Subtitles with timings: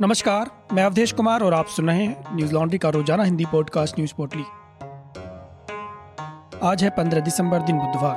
[0.00, 3.94] नमस्कार, मैं अवधेश कुमार और आप सुन रहे हैं न्यूज़ लॉन्ड्री का रोज़ाना हिंदी पॉडकास्ट
[3.98, 4.42] न्यूज़ पोर्टली।
[6.62, 8.16] आज है 15 दिसंबर, दिन बुधवार।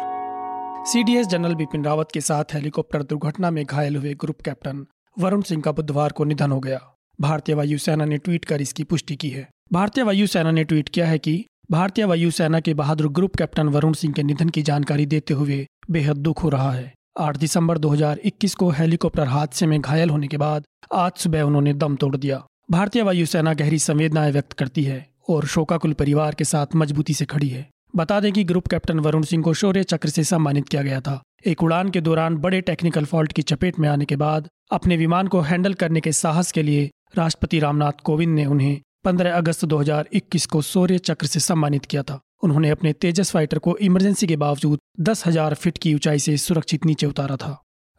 [0.87, 4.85] सीडीएस जनरल बिपिन रावत के साथ हेलीकॉप्टर दुर्घटना में घायल हुए ग्रुप कैप्टन
[5.19, 6.79] वरुण सिंह का बुधवार को निधन हो गया।
[7.21, 11.19] भारतीय वायुसेना ने ट्वीट कर इसकी पुष्टि की है। भारतीय वायुसेना ने ट्वीट किया है
[11.19, 15.67] कि भारतीय वायुसेना के बहादुर ग्रुप कैप्टन वरुण सिंह के निधन की जानकारी देते हुए
[15.91, 20.37] बेहद दुख हो रहा है। 8 दिसंबर 2021 को हेलीकॉप्टर हादसे में घायल होने के
[20.37, 20.63] बाद
[20.93, 25.93] आज सुबह उन्होंने दम तोड़ दिया। भारतीय वायुसेना गहरी संवेदनाएँ व्यक्त करती है और शोकाकुल
[25.93, 29.53] परिवार के साथ मजबूती से खड़ी है। बता दें कि ग्रुप कैप्टन वरुण सिंह को
[29.53, 33.41] शौर्य चक्र से सम्मानित किया गया था। एक उड़ान के दौरान बड़े टेक्निकल फॉल्ट की
[33.41, 37.59] चपेट में आने के बाद अपने विमान को हैंडल करने के साहस के लिए राष्ट्रपति
[37.59, 42.69] रामनाथ कोविंद ने उन्हें 15 अगस्त 2021 को शौर्य चक्र से सम्मानित किया था। उन्होंने
[42.69, 47.05] अपने तेजस फाइटर को इमरजेंसी के बावजूद दस हज़ार फीट की ऊंचाई से सुरक्षित नीचे
[47.05, 47.51] उतारा था।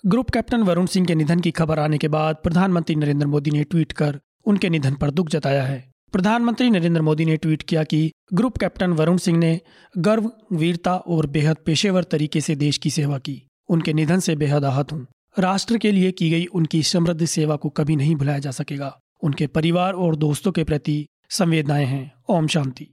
[0.05, 3.65] ग्रुप कैप्टन वरुण सिंह के निधन की खबर आने के बाद प्रधानमंत्री नरेंद्र मोदी ने
[3.65, 5.79] ट्वीट कर उनके निधन पर दुख जताया है।
[6.13, 8.01] प्रधानमंत्री नरेंद्र मोदी ने ट्वीट किया कि
[8.35, 9.61] ग्रुप कैप्टन वरुण सिंह ने
[9.99, 14.65] गर्व, वीरता और बेहद पेशेवर तरीके से देश की सेवा की। उनके निधन से बेहद
[14.65, 15.07] आहत हूँ।
[15.39, 19.47] राष्ट्र के लिए की गई उनकी समृद्ध सेवा को कभी नहीं भुलाया जा सकेगा। उनके
[19.47, 22.89] परिवार और दोस्तों के प्रति संवेदनाएँ हैं। ओम शांति।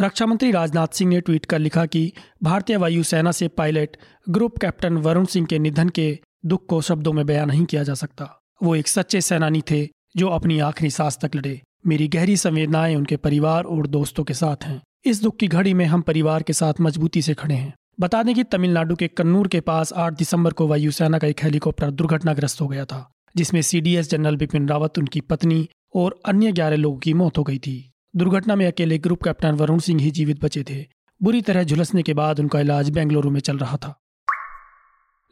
[0.00, 3.96] रक्षा मंत्री राजनाथ सिंह ने ट्वीट कर लिखा कि भारतीय वायुसेना से pilot
[4.28, 7.94] group captain Varun Singh के निधन के दुख को शब्दों में बयान नहीं किया जा
[7.94, 12.96] सकता। वो एक सच्चे सेनानी थे जो अपनी आखिरी सांस तक लड़े। मेरी गहरी संवेदनाएँ
[12.96, 16.52] उनके परिवार और दोस्तों के साथ हैं। इस दुख की घड़ी में हम परिवार के
[16.52, 20.52] साथ मजबूती से खड़े हैं। बता दें कि तमिलनाडु के कन्नूर के पास 8 दिसंबर
[20.52, 25.20] को वायुसेना का एक हेलीकॉप्टर दुर्घटनाग्रस्त हो गया था, जिसमें सीडीएस जनरल बिपिन रावत, उनकी
[25.20, 29.50] पत्नी और अन्य ग्यारह लोगों की मौत हो गई थी। दुर्घटना में अकेले ग्रुप कैप्टन
[29.50, 30.86] वरुण सिंह ही जीवित बचे थे।
[31.22, 34.00] बुरी तरह झुलसने के बाद उनका इलाज बेंगलुरु में चल रहा था।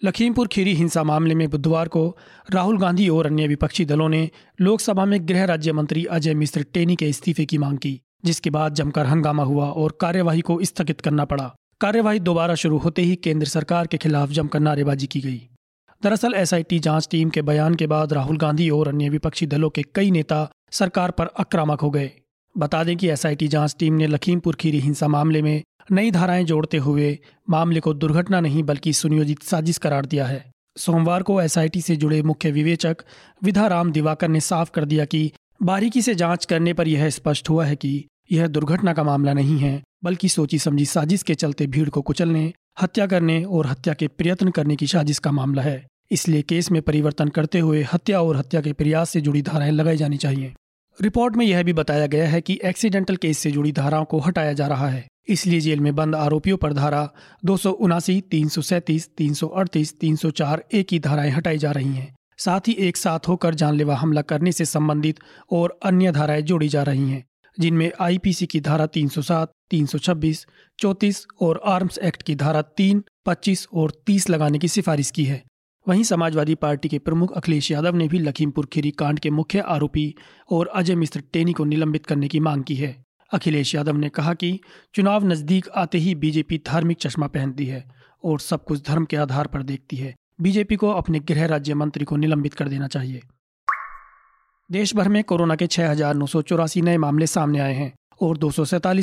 [0.04, 2.16] लखीमपुर खीरी हिंसा मामले में बुधवार को
[2.50, 6.96] राहुल गांधी और अन्य विपक्षी दलों ने लोकसभा में गृह राज्य मंत्री अजय मिश्र टेनी
[6.96, 11.24] के इस्तीफे की मांग की, जिसके बाद जमकर हंगामा हुआ और कार्यवाही को स्थगित करना
[11.24, 15.48] पड़ा। कार्यवाही दोबारा शुरू होते ही केंद्र सरकार के खिलाफ जमकर नारेबाजी की गई।
[16.02, 19.82] दरअसल एसआईटी जाँच टीम के बयान के बाद राहुल गांधी और अन्य विपक्षी दलों के
[19.82, 22.12] कई नेता सरकार पर आक्रामक हो गए।
[22.58, 25.62] बता दें कि एसआईटी जाँच टीम ने लखीमपुर खीरी हिंसा मामले में
[25.92, 27.18] नई धाराएँ जोड़ते हुए
[27.50, 30.44] मामले को दुर्घटना नहीं बल्कि सुनियोजित साजिश करार दिया है।
[30.76, 32.96] सोमवार को एसआईटी से जुड़े मुख्य विवेचक
[33.42, 37.50] विधा राम दिवाकर ने साफ़ कर दिया कि बारीकी से जाँच करने पर यह स्पष्ट
[37.50, 41.66] हुआ है कि यह दुर्घटना का मामला नहीं है, बल्कि सोची समझी साजिश के चलते
[41.66, 42.52] भीड़ को कुचलने,
[42.82, 46.82] हत्या करने और हत्या के प्रयत्न करने की साजिश का मामला है। इसलिए केस में
[46.82, 50.54] परिवर्तन करते हुए हत्या और हत्या के प्रयास से जुड़ी धाराएँ लगाई जानी चाहिए।
[51.00, 54.52] रिपोर्ट में यह भी बताया गया है कि एक्सीडेंटल केस से जुड़ी धाराओं को हटाया
[54.52, 57.08] जा रहा है। इसलिए जेल में बंद आरोपियों पर धारा
[57.44, 61.30] दो सौ उनासी तीन सौ सैंतीस तीन सौ अड़तीस तीन सौ चार ए की धाराएँ
[61.30, 65.20] हटाई जा रही हैं। साथ ही एक साथ होकर जानलेवा हमला करने से संबंधित
[65.50, 67.24] और अन्य धाराएँ जोड़ी जा रही हैं
[67.58, 70.46] जिनमें आईपीसी की धारा 307, 326,
[70.78, 75.42] 34 और आर्म्स एक्ट की धारा 3, 25 और 30 लगाने की सिफारिश की है।
[75.88, 80.14] वहीं समाजवादी पार्टी के प्रमुख अखिलेश यादव ने भी लखीमपुर खीरी कांड के मुख्य आरोपी
[80.50, 84.34] और अजय मिश्र टेनी को निलंबित करने की मांग की है। अखिलेश यादव ने कहा
[84.34, 84.60] कि
[84.94, 87.84] चुनाव नज़दीक आते ही बीजेपी धार्मिक चश्मा पहनती है
[88.24, 92.04] और सब कुछ धर्म के आधार पर देखती है। बीजेपी को अपने गृह राज्य मंत्री
[92.04, 93.20] को निलंबित कर देना चाहिए।
[94.70, 97.92] देश भर में कोरोना के छह हज़ार नौ सौ चौरासी नए मामले सामने आए हैं
[98.22, 98.50] और दो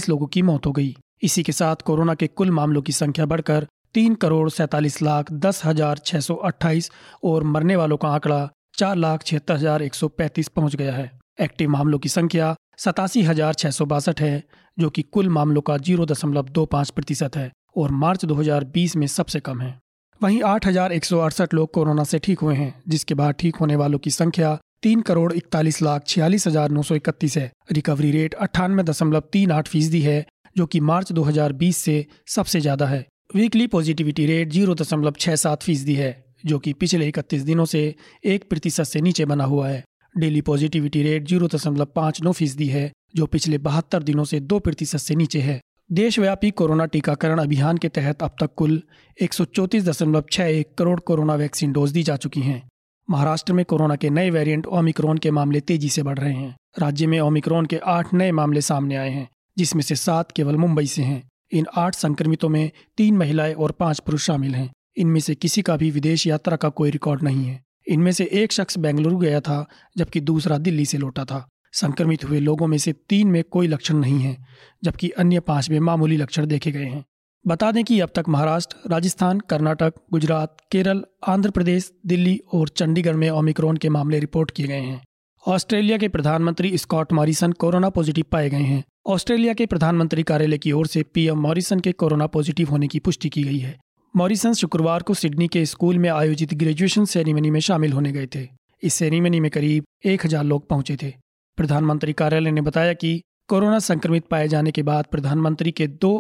[0.09, 3.67] लोगों की मौत हो गई। इसी के साथ कोरोना के कुल मामलों की संख्या बढ़कर
[3.95, 6.89] तीन करोड़ सैतालीस लाख दस हज़ार छह सौ अट्ठाईस
[7.23, 11.11] और मरने वालों का आंकड़ा चार लाख छिहत्तर हज़ार एक सौ पैंतीस पहुँच गया है।
[11.41, 14.43] एक्टिव मामलों की संख्या सतासी हज़ार छह सौ बासठ है,
[14.77, 19.07] जो कि कुल मामलों का ज़ीरो दशमलव दो पाँच प्रतिशत है और मार्च 2020 में
[19.09, 19.77] सबसे कम है।
[20.21, 23.55] वहीं आठ हज़ार एक सौ अड़सठ लोग कोरोना से ठीक हुए हैं, जिसके बाद ठीक
[23.55, 28.11] होने वालों की संख्या तीन करोड़ इकतालीस लाख छियालीस हज़ार नौ सौ इकतीस है। रिकवरी
[28.11, 30.25] रेट अट्ठानवे दशमलव तीन आठ फ़ीसदी है,
[30.55, 33.05] जो कि मार्च 2020 से सबसे ज़्यादा है।
[33.35, 37.95] वीकली पॉजिटिविटी रेट ज़ीरो दशमलव छः सात फ़ीसदी है, जो कि पिछले इकतीस दिनों से
[38.25, 39.83] एक प्रतिशत से नीचे बना हुआ है।
[40.17, 44.59] डेली पॉजिटिविटी रेट ज़ीरो दशमलव पाँच नौ फ़ीसदी है, जो पिछले बहत्तर दिनों से दो
[44.59, 45.59] प्रतिशत से नीचे है।
[45.91, 48.81] देशव्यापी कोरोना टीकाकरण अभियान के तहत अब तक कुल
[49.21, 52.61] एक सौ चौंतीस दशमलव छः एक करोड़ कोरोना वैक्सीन डोज दी जा चुकी हैं।
[53.09, 57.07] महाराष्ट्र में कोरोना के नए वेरिएंट ओमिक्रॉन के मामले तेज़ी से बढ़ रहे हैं। राज्य
[57.07, 61.01] में ओमिक्रॉन के आठ नए मामले सामने आए हैं, जिसमें से सात केवल मुंबई से
[61.01, 61.21] हैं।
[61.53, 65.77] इन आठ संक्रमितों में तीन महिलाएँ और पाँच पुरुष शामिल हैं। इनमें से किसी का
[65.77, 69.65] भी विदेश यात्रा का कोई रिकॉर्ड नहीं है। इनमें से एक शख्स बेंगलुरु गया था,
[69.97, 73.95] जबकि दूसरा दिल्ली से लौटा था। संक्रमित हुए लोगों में से तीन में कोई लक्षण
[73.95, 74.37] नहीं है,
[74.83, 77.05] जबकि अन्य पाँच में मामूली लक्षण देखे गए हैं।
[77.47, 83.13] बता दें कि अब तक महाराष्ट्र, राजस्थान, कर्नाटक, गुजरात, केरल, आंध्र प्रदेश, दिल्ली और चंडीगढ़
[83.13, 85.03] में ओमिक्रॉन के मामले रिपोर्ट किए गए हैं।
[85.47, 90.71] ऑस्ट्रेलिया के प्रधानमंत्री स्कॉट मॉरिसन कोरोना पॉजिटिव पाए गए हैं। ऑस्ट्रेलिया के प्रधानमंत्री कार्यालय की
[90.71, 93.75] ओर से पीएम मॉरिसन के कोरोना पॉजिटिव होने की पुष्टि की गई है।
[94.15, 98.47] मॉरिसन शुक्रवार को सिडनी के स्कूल में आयोजित ग्रेजुएशन सेरेमनी में शामिल होने गए थे।
[98.83, 101.11] इस सेरेमनी में करीब एक हज़ार लोग पहुँचे थे।
[101.57, 106.13] प्रधानमंत्री कार्यालय ने बताया कि कोरोना संक्रमित पाए जाने के बाद प्रधानमंत्री के दो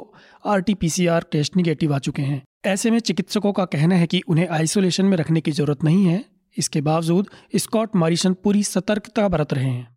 [0.45, 5.05] आरटीपीसीआर टेस्ट निगेटिव आ चुके हैं। ऐसे में चिकित्सकों का कहना है कि उन्हें आइसोलेशन
[5.05, 6.23] में रखने की ज़रूरत नहीं है।
[6.57, 9.92] इसके बावजूद स्कॉट मॉरिसन पूरी सतर्कता बरत रहे हैं।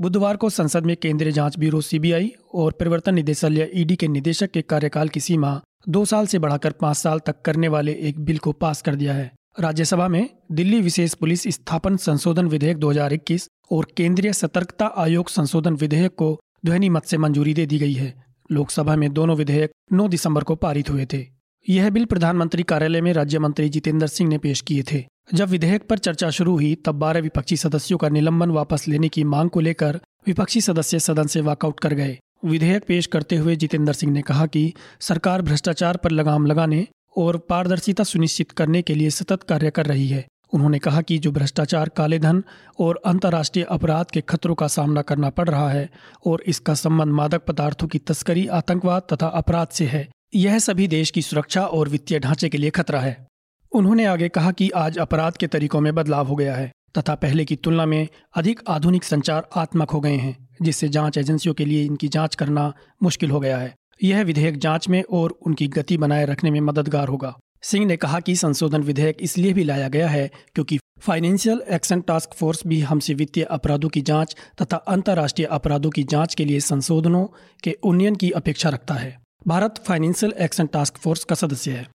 [0.00, 4.62] बुधवार को संसद में केंद्रीय जाँच ब्यूरो सीबीआई और प्रवर्तन निदेशालय ईडी के निदेशक के
[4.62, 8.52] कार्यकाल की सीमा दो साल से बढ़ाकर पाँच साल तक करने वाले एक बिल को
[8.52, 14.32] पास कर दिया है। राज्यसभा में दिल्ली विशेष पुलिस स्थापन संशोधन विधेयक 2021 और केंद्रीय
[14.32, 19.12] सतर्कता आयोग संशोधन विधेयक को ध्वनि मत से मंजूरी दे दी गई है। लोकसभा में
[19.12, 21.26] दोनों विधेयक 9 दिसंबर को पारित हुए थे।
[21.68, 25.86] यह बिल प्रधानमंत्री कार्यालय में राज्य मंत्री जितेंद्र सिंह ने पेश किए थे। जब विधेयक
[25.88, 29.60] पर चर्चा शुरू हुई, तब बारह विपक्षी सदस्यों का निलंबन वापस लेने की मांग को
[29.60, 34.22] लेकर विपक्षी सदस्य सदन से वॉकआउट कर गए। विधेयक पेश करते हुए जितेंद्र सिंह ने
[34.22, 36.86] कहा कि सरकार भ्रष्टाचार पर लगाम लगाने
[37.16, 41.32] और पारदर्शिता सुनिश्चित करने के लिए सतत कार्य कर रही है। उन्होंने कहा कि जो
[41.32, 42.42] भ्रष्टाचार काले धन
[42.78, 45.88] और अंतर्राष्ट्रीय अपराध के खतरों का सामना करना पड़ रहा है
[46.26, 51.10] और इसका संबंध मादक पदार्थों की तस्करी, आतंकवाद तथा अपराध से है, यह सभी देश
[51.10, 53.29] की सुरक्षा और वित्तीय ढांचे के लिए खतरा है।
[53.72, 57.44] उन्होंने आगे कहा कि आज अपराध के तरीकों में बदलाव हो गया है, तथा पहले
[57.44, 61.84] की तुलना में अधिक आधुनिक संचार आत्मक हो गए हैं, जिससे जाँच एजेंसियों के लिए
[61.84, 62.72] इनकी जाँच करना
[63.02, 63.74] मुश्किल हो गया है।
[64.04, 68.20] यह विधेयक जाँच में और उनकी गति बनाए रखने में मददगार होगा। सिंह ने कहा
[68.20, 73.14] कि संशोधन विधेयक इसलिए भी लाया गया है क्योंकि फाइनेंशियल एक्शन टास्क फोर्स भी हमसे
[73.14, 77.24] वित्तीय अपराधों की जाँच तथा अंतर्राष्ट्रीय अपराधों की जाँच के लिए संशोधनों
[77.62, 79.16] के उन्नयन की अपेक्षा रखता है।
[79.46, 81.86] Bharat financial action task force का सदस्य है।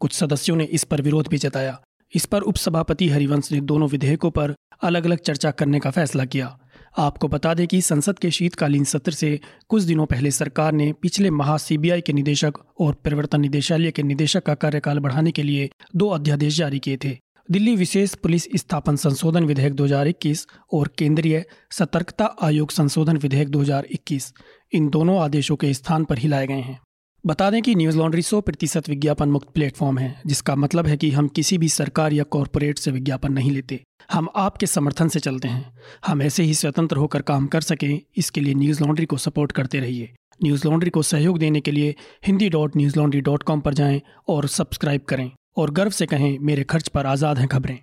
[0.00, 1.80] कुछ सदस्यों ने इस पर विरोध भी जताया।
[2.14, 6.58] इस पर उपसभापति हरिवंश ने दोनों विधेयकों पर अलग अलग चर्चा करने का फैसला किया।
[6.98, 11.30] आपको बता दें कि संसद के शीतकालीन सत्र से कुछ दिनों पहले सरकार ने पिछले
[11.30, 16.08] माह सीबीआई के निदेशक और प्रवर्तन निदेशालय के निदेशक का कार्यकाल बढ़ाने के लिए दो
[16.08, 17.18] अध्यादेश जारी किए थे।
[17.50, 24.32] दिल्ली विशेष पुलिस स्थापन संशोधन विधेयक 2021 और केंद्रीय सतर्कता आयोग संशोधन विधेयक 2021
[24.72, 26.78] इन दोनों आदेशों के स्थान पर ही लाए गए हैं।
[27.26, 31.10] बता दें कि न्यूज़ लॉन्ड्री सौ प्रतिशत विज्ञापन मुक्त प्लेटफॉर्म है, जिसका मतलब है कि
[31.10, 33.80] हम किसी भी सरकार या कॉरपोरेट से विज्ञापन नहीं लेते।
[34.12, 35.72] हम आपके समर्थन से चलते हैं।
[36.06, 39.80] हम ऐसे ही स्वतंत्र होकर काम कर सकें, इसके लिए न्यूज़ लॉन्ड्री को सपोर्ट करते
[39.80, 40.12] रहिए।
[40.44, 41.94] न्यूज़ लॉन्ड्री को सहयोग देने के लिए
[42.26, 46.38] Hindi dot news laundry dot com पर जाएँ और सब्सक्राइब करें और गर्व से कहें,
[46.38, 47.78] मेरे खर्च पर आज़ाद हैं खबरें।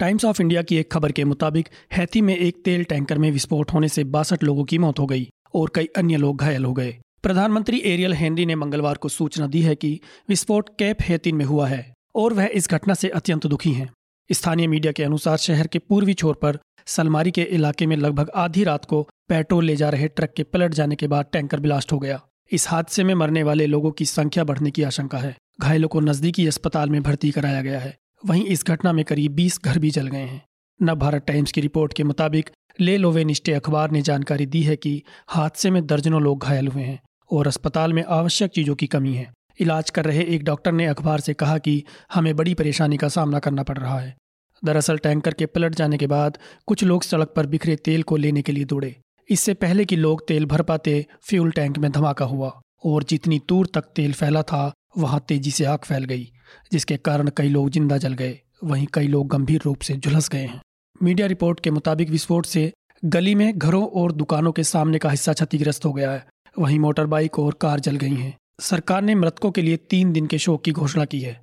[0.00, 3.72] टाइम्स ऑफ़ इंडिया की एक खबर के मुताबिक, हैती में एक तेल टैंकर में विस्फोट
[3.72, 6.96] होने से बासठ लोगों की मौत हो गई और कई अन्य लोग घायल हो गए।
[7.22, 11.66] प्रधानमंत्री एरियल हेनरी ने मंगलवार को सूचना दी है कि विस्फोट कैप हैतिन में हुआ
[11.68, 13.90] है और वह इस घटना से अत्यंत दुखी हैं।
[14.32, 18.64] स्थानीय मीडिया के अनुसार शहर के पूर्वी छोर पर सलमारी के इलाके में लगभग आधी
[18.64, 21.98] रात को पेट्रोल ले जा रहे ट्रक के पलट जाने के बाद टैंकर ब्लास्ट हो
[21.98, 22.20] गया।
[22.52, 26.46] इस हादसे में मरने वाले लोगों की संख्या बढ़ने की आशंका है। घायलों को नजदीकी
[26.46, 30.06] अस्पताल में भर्ती कराया गया है। वहीं इस घटना में करीब बीस घर भी जल
[30.06, 30.42] गए हैं।
[30.82, 32.50] नव भारत टाइम्स की रिपोर्ट के मुताबिक
[32.80, 37.00] ले लोवेनिस्टे अखबार ने जानकारी दी है कि हादसे में दर्जनों लोग घायल हुए हैं।
[37.30, 39.30] और अस्पताल में आवश्यक चीज़ों की कमी है।
[39.60, 41.82] इलाज कर रहे एक डॉक्टर ने अखबार से कहा कि
[42.14, 44.16] हमें बड़ी परेशानी का सामना करना पड़ रहा है।
[44.62, 48.42] दरअसल टैंकर के पलट जाने के बाद कुछ लोग सड़क पर बिखरे तेल को लेने
[48.42, 48.94] के लिए दौड़े।
[49.28, 52.52] इससे पहले कि लोग तेल भर पाते, फ्यूल टैंक में धमाका हुआ
[52.84, 56.28] और जितनी दूर तक तेल फैला था, वहाँ तेज़ी से आग फैल गई,
[56.72, 60.44] जिसके कारण कई लोग ज़िंदा जल गए। वहीं कई लोग गंभीर रूप से झुलस गए
[60.44, 60.60] हैं।
[61.02, 62.72] मीडिया रिपोर्ट के मुताबिक विस्फोट से
[63.04, 66.26] गली में घरों और दुकानों के सामने का हिस्सा क्षतिग्रस्त हो गया है।
[66.58, 70.26] वहीं मोटर बाइक और कार जल गई हैं। सरकार ने मृतकों के लिए तीन दिन
[70.26, 71.40] के शोक की घोषणा की है।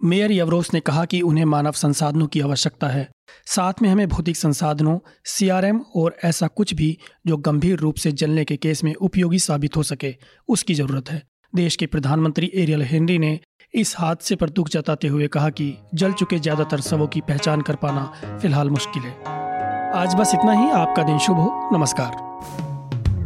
[0.00, 3.08] मेयर यवरोस ने कहा कि उन्हें मानव संसाधनों की आवश्यकता है।
[3.46, 8.44] साथ में हमें भौतिक संसाधनों, सीआरएम और ऐसा कुछ भी जो गंभीर रूप से जलने
[8.44, 10.14] के केस में उपयोगी साबित हो सके,
[10.48, 11.22] उसकी ज़रूरत है।
[11.54, 13.38] देश के प्रधानमंत्री एरियल हेनरी ने
[13.74, 17.76] इस हादसे पर दुख जताते हुए कहा कि जल चुके ज़्यादातर शवों की पहचान कर
[17.76, 18.04] पाना
[18.38, 19.16] फ़िलहाल मुश्किल है।
[19.94, 22.73] आज बस इतना ही। आपका दिन शुभ हो। नमस्कार।